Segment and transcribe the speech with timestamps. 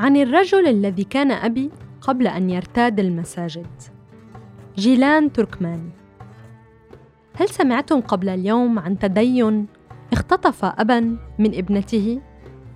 [0.00, 1.70] عن الرجل الذي كان أبي
[2.00, 3.66] قبل أن يرتاد المساجد
[4.76, 5.90] جيلان تركماني
[7.34, 9.66] هل سمعتم قبل اليوم عن تدين
[10.12, 11.00] اختطف أبا
[11.38, 12.20] من ابنته؟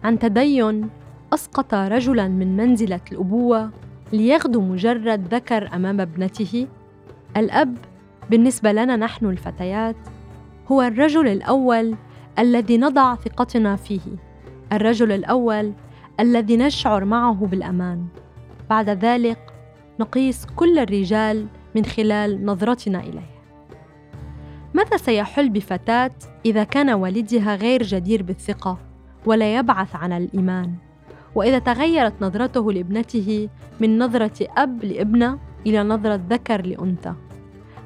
[0.05, 0.89] عن تدين
[1.35, 3.71] أسقط رجلا من منزلة الأبوة
[4.13, 6.67] ليغدو مجرد ذكر أمام ابنته؟
[7.37, 7.77] الأب
[8.31, 9.97] بالنسبة لنا نحن الفتيات
[10.73, 11.95] هو الرجل الأول
[12.39, 14.17] الذي نضع ثقتنا فيه
[14.73, 15.73] الرجل الأول
[16.21, 18.07] الذي نشعر معه بالأمان.
[18.71, 19.39] بعد ذلك
[20.01, 23.35] نقيس كل الرجال من خلال نظرتنا إليه.
[24.75, 26.11] ماذا سيحل بفتاة
[26.47, 28.79] إذا كان والدها غير جدير بالثقة
[29.27, 30.75] ولا يبعث عن الإيمان؟
[31.35, 33.49] وإذا تغيرت نظرته لابنته
[33.81, 37.15] من نظرة أب لابنة إلى نظرة ذكر لأنثى.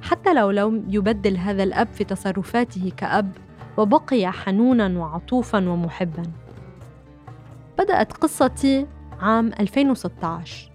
[0.02, 3.32] حتى لو لم يبدل هذا الأب في تصرفاته كأب
[3.76, 6.22] وبقي حنونا وعطوفا ومحبا.
[7.78, 8.86] بدأت قصتي
[9.20, 10.70] عام 2016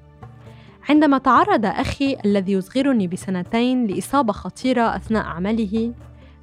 [0.90, 5.94] عندما تعرض أخي الذي يصغرني بسنتين لإصابة خطيرة أثناء عمله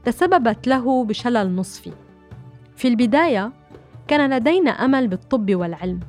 [0.05, 1.93] تسببت له بشلل نصفي.
[2.77, 3.53] في البداية
[4.09, 6.01] كان لدينا أمل بالطب والعلم.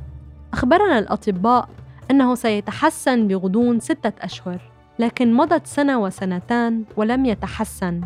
[0.54, 1.70] أخبرنا الأطباء
[2.12, 4.62] أنه سيتحسن بغضون ستة أشهر
[5.00, 8.02] لكن مضت سنة وسنتان ولم يتحسن.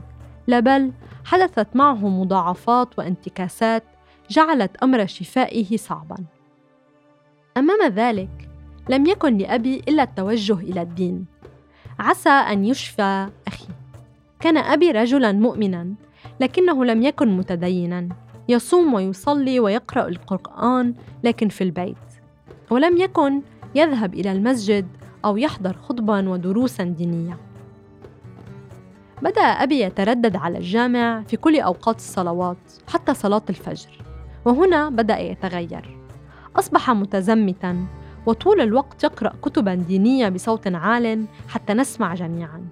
[0.47, 0.91] لا بل
[1.25, 3.83] حدثت معه مضاعفات وانتكاسات
[4.29, 6.34] جعلت أمر شفائه صعبا.
[7.57, 8.49] أمام ذلك
[8.89, 11.25] لم يكن لأبي إلا التوجه إلى الدين.
[11.99, 13.67] عسى أن يشفى أخي.
[14.39, 15.93] كان أبي رجلا مؤمنا
[16.39, 18.09] لكنه لم يكن متدينا.
[18.49, 21.97] يصوم ويصلي ويقرأ القرآن لكن في البيت.
[22.69, 23.41] ولم يكن
[23.75, 24.87] يذهب إلى المسجد
[25.25, 27.37] أو يحضر خطبا ودروسا دينية.
[29.21, 32.57] بدأ أبي يتردد على الجامع في كل أوقات الصلوات
[32.87, 34.01] حتى صلاة الفجر.
[34.45, 36.04] وهنا بدأ يتغير.
[36.55, 37.85] أصبح متزمتا
[38.25, 42.67] وطول الوقت يقرأ كتبا دينية بصوت عال حتى نسمع جميعا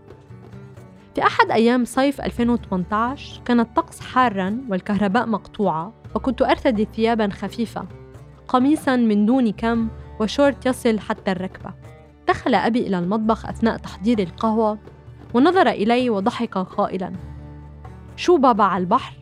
[1.16, 7.86] في أحد أيام صيف 2018 كان الطقس حارا والكهرباء مقطوعة وكنت أرتدي ثيابا خفيفة
[8.48, 9.88] قميصا من دون كم
[10.20, 11.74] وشورت يصل حتى الركبة
[12.28, 14.78] دخل أبي إلى المطبخ أثناء تحضير القهوة
[15.34, 17.14] ونظر إلي وضحك قائلا
[18.16, 19.14] شو بابا على البحر؟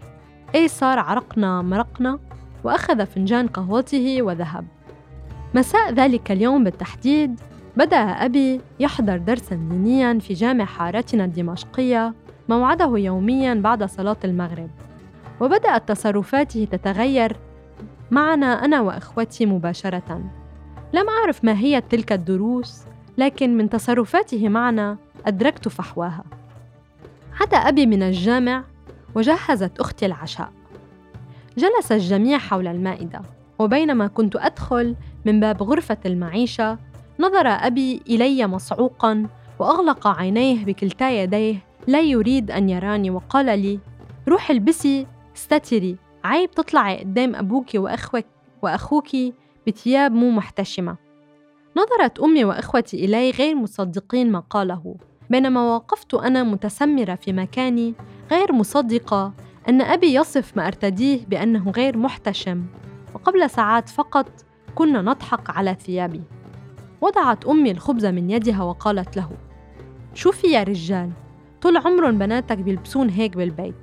[0.55, 2.19] إيه صار عرقنا مرقنا؟
[2.63, 4.65] وأخذ فنجان قهوته وذهب.
[5.53, 7.39] مساء ذلك اليوم بالتحديد
[7.77, 12.13] بدأ أبي يحضر درسا دينيا في جامع حارتنا الدمشقية
[12.49, 14.69] موعده يوميا بعد صلاة المغرب.
[15.41, 17.37] وبدأت تصرفاته تتغير
[18.11, 20.21] معنا أنا وإخوتي مباشرة.
[20.93, 22.83] لم أعرف ما هي تلك الدروس
[23.17, 26.23] لكن من تصرفاته معنا أدركت فحواها.
[27.39, 28.63] عاد أبي من الجامع
[29.15, 30.51] وجهزت أختي العشاء.
[31.57, 33.21] جلس الجميع حول المائدة
[33.59, 34.95] وبينما كنت أدخل
[35.25, 36.77] من باب غرفة المعيشة
[37.19, 39.27] نظر أبي إلي مصعوقا
[39.59, 41.55] وأغلق عينيه بكلتا يديه
[41.87, 43.09] لا يريد أن يراني.
[43.09, 43.79] وقال لي
[44.27, 45.97] روح البسي استتري.
[46.23, 48.25] عيب تطلعي قدام أبوك وأخوك
[48.61, 49.09] وأخوك
[49.67, 50.97] بثياب مو محتشمة.
[51.77, 54.95] نظرت أمي وإخوتي إلي غير مصدقين ما قاله
[55.29, 57.93] بينما وقفت أنا متسمرة في مكاني
[58.31, 59.33] غير مصدقة
[59.69, 62.65] أن أبي يصف ما أرتديه بأنه غير محتشم
[63.13, 64.45] وقبل ساعات فقط
[64.75, 66.21] كنا نضحك على ثيابي.
[67.01, 69.29] وضعت أمي الخبز من يدها وقالت له
[70.13, 71.09] شوفي يا رجال
[71.61, 73.75] طول عمر بناتك بيلبسون هيك بالبيت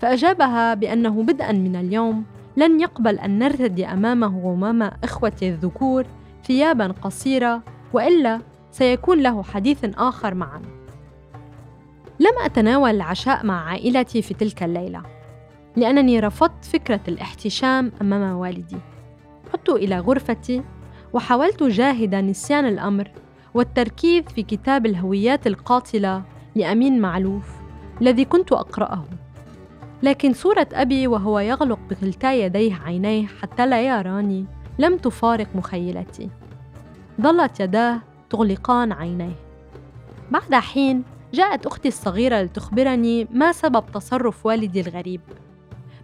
[0.00, 2.24] فأجابها بأنه بدءا من اليوم
[2.56, 6.06] لن يقبل أن نرتدي أمامه وأمام إخوتي الذكور
[6.44, 10.68] ثيابا قصيرة وإلا سيكون له حديث آخر معنا
[12.20, 15.02] لم أتناول العشاء مع عائلتي في تلك الليلة.
[15.76, 18.76] لأنني رفضت فكرة الاحتشام أمام والدي.
[19.54, 20.62] عدت إلى غرفتي
[21.12, 23.10] وحاولت جاهدا نسيان الأمر
[23.54, 26.22] والتركيز في كتاب الهويات القاتلة
[26.54, 27.48] لأمين معلوف
[28.00, 29.04] الذي كنت أقرأه.
[30.02, 34.44] لكن صورة أبي وهو يغلق بكلتا يديه عينيه حتى لا يراني
[34.78, 36.30] لم تفارق مخيلتي.
[37.20, 38.00] ظلت يداه
[38.30, 39.36] تغلقان عينيه.
[40.30, 41.02] بعد حين
[41.34, 45.20] جاءت أختي الصغيرة لتخبرني ما سبب تصرف والدي الغريب.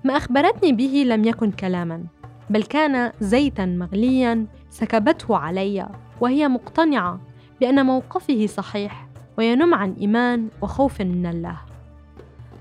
[0.04, 2.04] ما أخبرتني به لم يكن كلاما
[2.50, 5.88] بل كان زيتا مغليا سكبته علي
[6.20, 7.20] وهي مقتنعة
[7.60, 9.08] بأن موقفه صحيح
[9.38, 11.58] وينم عن إيمان وخوف من الله.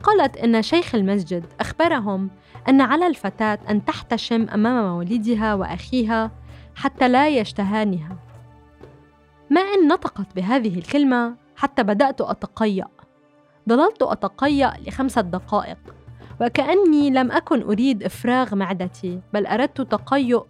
[0.04, 2.30] قالت إن شيخ المسجد أخبرهم
[2.70, 6.32] أن على الفتاة أن تحتشم أمام والدها وأخيها
[6.76, 8.16] حتى لا يشتهانها.
[9.50, 12.88] ما إن نطقت بهذه الكلمة حتى بدأت أتقيأ.
[13.70, 15.78] ظللت أتقيأ لخمسة دقائق.
[16.42, 20.44] وكأني لم أكن أريد إفراغ معدتي بل أردت تقيؤ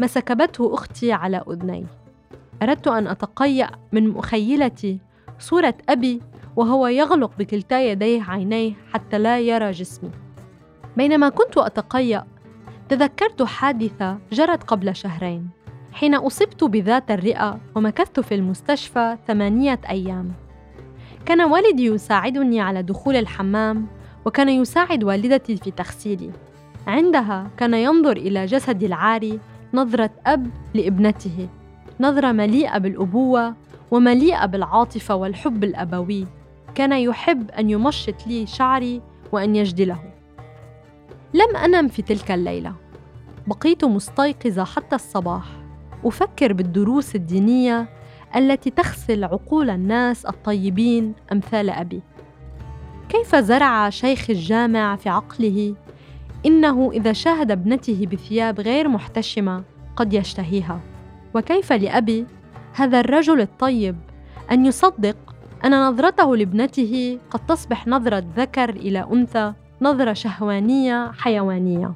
[0.00, 1.86] ما سكبته أختي على أذني.
[2.62, 4.98] أردت أن أتقيأ من مخيلتي
[5.38, 6.20] صورة أبي
[6.56, 10.10] وهو يغلق بكلتا يديه عينيه حتى لا يرى جسمي.
[10.96, 12.24] بينما كنت أتقيأ
[12.88, 15.48] تذكرت حادثة جرت قبل شهرين
[15.92, 20.32] حين أصبت بذات الرئة ومكثت في المستشفى ثمانية أيام.
[21.26, 23.97] كان والدي يساعدني على دخول الحمام
[24.28, 26.30] وكان يساعد والدتي في تغسيلي.
[26.86, 29.40] عندها كان ينظر إلى جسدي العاري
[29.74, 31.48] نظرة أب لابنته.
[32.00, 33.54] نظرة مليئة بالأبوة
[33.90, 36.26] ومليئة بالعاطفة والحب الأبوي.
[36.74, 39.02] كان يحب أن يمشط لي شعري
[39.32, 39.98] وأن يجدله.
[41.34, 42.74] لم أنم في تلك الليلة.
[43.46, 45.44] بقيت مستيقظة حتى الصباح.
[46.04, 47.88] أفكر بالدروس الدينية
[48.36, 52.02] التي تغسل عقول الناس الطيبين أمثال أبي.
[53.08, 55.74] كيف زرع شيخ الجامع في عقله؟
[56.46, 59.62] إنه إذا شاهد ابنته بثياب غير محتشمة
[59.96, 60.80] قد يشتهيها.
[61.34, 62.26] وكيف لأبي
[62.74, 63.96] هذا الرجل الطيب
[64.50, 65.16] أن يصدق
[65.64, 69.52] أن نظرته لابنته قد تصبح نظرة ذكر إلى أنثى
[69.82, 71.92] نظرة شهوانية حيوانية.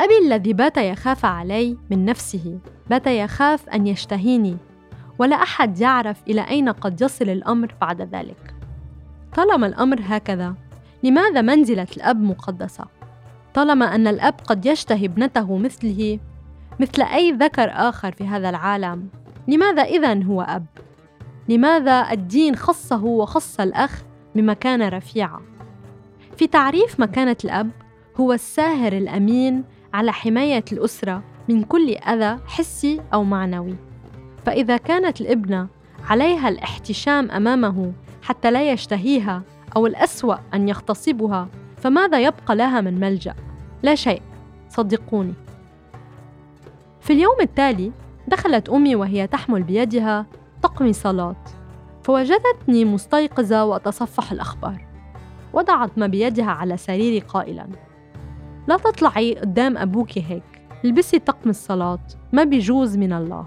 [0.00, 2.58] أبي الذي بات يخاف علي من نفسه
[2.90, 4.56] بات يخاف أن يشتهيني
[5.18, 8.55] ولا أحد يعرف إلى أين قد يصل الأمر بعد ذلك.
[9.36, 10.54] طالما الأمر هكذا
[11.02, 12.84] لماذا منزلة الأب مقدسة؟
[13.54, 16.18] طالما أن الأب قد يشتهي ابنته مثله
[16.80, 19.08] مثل أي ذكر آخر في هذا العالم
[19.48, 20.66] لماذا اذا هو أب؟
[21.48, 24.02] لماذا الدين خصه وخص الأخ
[24.34, 25.40] بمكانة رفيعة؟
[26.36, 27.70] في تعريف مكانة الأب
[28.16, 33.76] هو الساهر الأمين على حماية الأسرة من كل أذى حسي أو معنوي.
[34.46, 35.68] فإذا كانت الابنة
[36.08, 37.92] عليها الاحتشام أمامه
[38.26, 39.42] حتى لا يشتهيها
[39.76, 43.34] أو الأسوأ أن يغتصبها فماذا يبقى لها من ملجأ؟
[43.82, 44.22] لا شيء.
[44.68, 45.34] صدقوني.
[47.00, 47.92] في اليوم التالي
[48.28, 50.26] دخلت أمي وهي تحمل بيدها
[50.62, 51.36] طقم صلاة
[52.02, 54.86] فوجدتني مستيقظة وأتصفح الأخبار.
[55.52, 57.66] وضعت ما بيدها على سريري قائلا.
[58.68, 63.46] لا تطلعي قدام أبوك هيك البسي طقم الصلاة ما بيجوز من الله.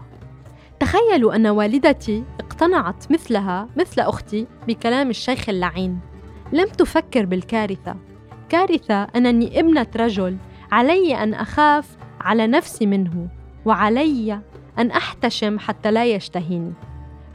[0.90, 6.00] تخيلوا أن والدتي اقتنعت مثلها مثل أختي بكلام الشيخ اللعين.
[6.54, 7.96] لم تفكر بالكارثة.
[8.50, 10.38] كارثة أنني ابنة رجل
[10.72, 13.28] علي أن أخاف على نفسي منه
[13.66, 14.40] وعلي
[14.80, 16.74] أن أحتشم حتى لا يشتهيني.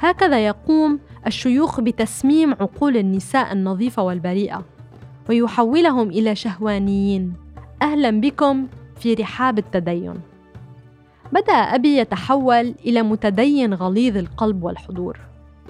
[0.01, 4.65] هكذا يقوم الشيوخ بتسميم عقول النساء النظيفة والبريئة
[5.29, 7.33] ويحولهم إلى شهوانيين.
[7.83, 8.67] أهلا بكم
[9.01, 10.34] في رحاب التدين.
[11.33, 15.21] بدأ أبي يتحول إلى متدين غليظ القلب والحضور.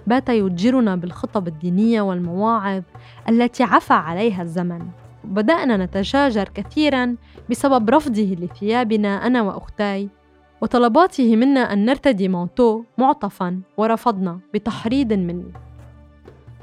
[0.06, 2.82] بات يتجرنا بالخطب الدينية والمواعظ
[3.28, 4.86] التي عفى عليها الزمن.
[5.24, 7.16] بدأنا نتشاجر كثيرا
[7.50, 10.08] بسبب رفضه لثيابنا أنا واختاي
[10.60, 15.52] وطلباته منا أن نرتدي مانتو معطفا ورفضنا بتحريض مني.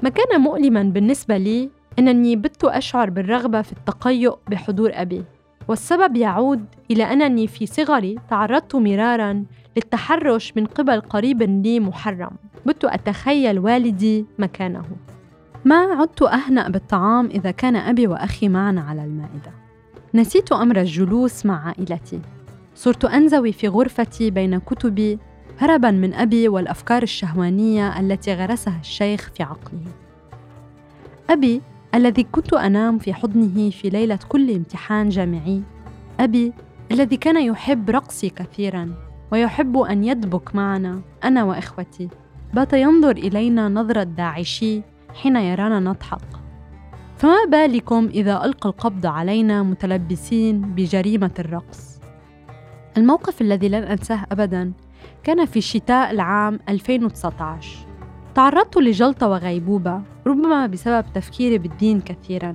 [0.02, 5.24] ما كان مؤلما بالنسبة لي أنني بت أشعر بالرغبة في التقيؤ بحضور أبي.
[5.68, 9.44] والسبب يعود إلى أنني في صغري تعرضت مرارا
[9.76, 12.30] للتحرش من قبل قريب لي محرم.
[12.66, 14.84] بت أتخيل والدي مكانه.
[15.64, 19.52] ما عدت أهنأ بالطعام إذا كان أبي وأخي معنا على المائدة؟
[20.14, 22.20] نسيت أمر الجلوس مع عائلتي.
[22.74, 25.18] صرت أنزوي في غرفتي بين كتبي
[25.58, 29.92] هربا من أبي والأفكار الشهوانية التي غرسها الشيخ في عقله.
[31.30, 31.62] أبي
[31.94, 35.62] الذي كنت أنام في حضنه في ليلة كل امتحان جامعي.
[36.20, 36.52] أبي
[36.92, 38.94] الذي كان يحب رقصي كثيرا
[39.32, 42.08] ويحب أن يدبك معنا أنا وإخوتي.
[42.54, 44.82] بات ينظر إلينا نظرة داعشي
[45.14, 46.42] حين يرانا نضحك.
[47.16, 52.00] فما بالكم إذا ألقى القبض علينا متلبسين بجريمة الرقص؟
[52.96, 54.72] الموقف الذي لن أنساه ابدا
[55.22, 57.81] كان في شتاء العام 2019
[58.34, 62.54] تعرضت لجلطة وغيبوبة ربما بسبب تفكيري بالدين كثيرا.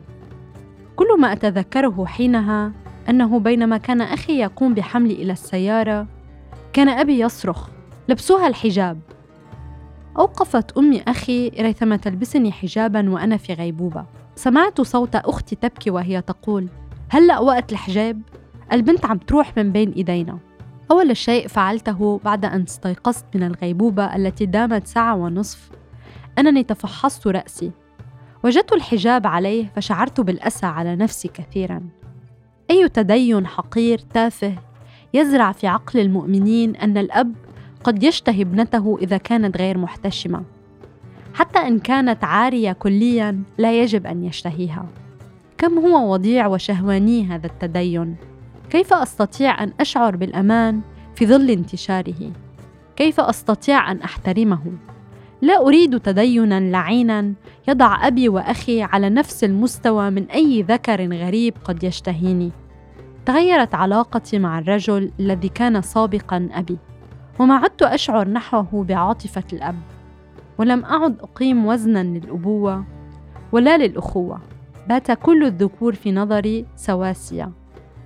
[0.95, 2.71] كل ما أتذكره حينها
[3.09, 6.07] أنه بينما كان أخي يقوم بحملي إلى السيارة
[6.73, 7.69] كان أبي يصرخ
[8.09, 8.99] لبسوها الحجاب.
[10.17, 14.05] أوقفت أمي أخي ريثما تلبسني حجابا وأنا في غيبوبة.
[14.35, 16.67] سمعت صوت أختي تبكي وهي تقول
[17.09, 18.21] هلأ وقت الحجاب؟
[18.71, 20.37] البنت عم تروح من بين إيدينا.
[20.91, 25.69] أول شيء فعلته بعد أن استيقظت من الغيبوبة التي دامت ساعة ونصف.
[26.39, 27.71] أنني تفحصت رأسي.
[28.43, 31.81] وجدت الحجاب عليه فشعرت بالأسى على نفسي كثيرا.
[32.71, 34.55] أي تدين حقير تافه
[35.13, 37.33] يزرع في عقل المؤمنين أن الأب
[37.83, 40.43] قد يشتهي ابنته إذا كانت غير محتشمة.
[41.33, 44.85] حتى إن كانت عارية كليا لا يجب أن يشتهيها.
[45.57, 48.15] كم هو وضيع وشهواني هذا التدين؟
[48.69, 50.81] كيف أستطيع أن أشعر بالأمان
[51.15, 52.31] في ظل انتشاره؟
[52.95, 54.61] كيف أستطيع أن أحترمه؟
[55.41, 57.33] لا أريد تدينا لعينا
[57.67, 62.51] يضع أبي وأخي على نفس المستوى من أي ذكر غريب قد يشتهيني.
[63.25, 66.77] تغيرت علاقتي مع الرجل الذي كان سابقا أبي
[67.39, 69.79] وما عدت أشعر نحوه بعاطفة الأب.
[70.57, 72.85] ولم أعد أقيم وزنا للأبوة
[73.51, 74.41] ولا للأخوة.
[74.89, 77.51] بات كل الذكور في نظري سواسية.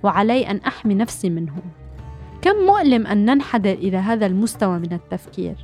[0.02, 1.62] وعلي أن أحمي نفسي منهم.
[2.42, 5.54] كم مؤلم أن ننحدر إلى هذا المستوى من التفكير؟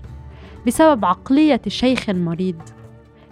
[0.67, 2.63] بسبب عقلية شيخ مريض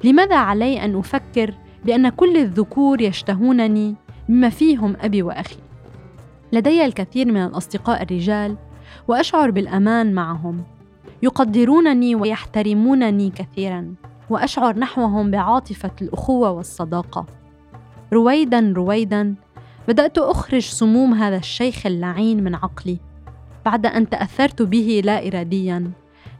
[0.05, 3.95] لماذا علي أن أفكر بأن كل الذكور يشتهونني
[4.29, 5.57] بما فيهم أبي وأخي؟
[6.53, 8.57] لدي الكثير من الأصدقاء الرجال
[9.09, 10.65] وأشعر بالأمان معهم.
[11.23, 13.95] يقدرونني ويحترمونني كثيرا
[14.31, 17.27] وأشعر نحوهم بعاطفة الأخوة والصداقة.
[18.13, 19.35] رويدا رويدا
[19.89, 22.99] بدأت أخرج سموم هذا الشيخ اللعين من عقلي
[23.65, 25.91] بعد أن تأثرت به لا اراديا.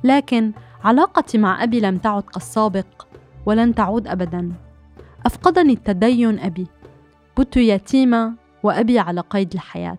[0.05, 0.53] لكن
[0.85, 3.07] علاقتي مع أبي لم تعد كالسابق
[3.47, 4.53] ولن تعود ابدا.
[5.27, 6.67] أفقدني التدين أبي.
[7.39, 9.99] بت يتيمه وأبي على قيد الحياة.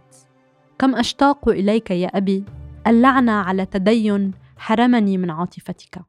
[0.79, 2.43] كم أشتاق إليك يا أبي؟
[2.87, 6.01] اللعنه على تدين حرمني من عاطفتك.